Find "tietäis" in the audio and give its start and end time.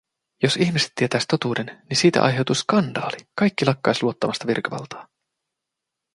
0.95-1.27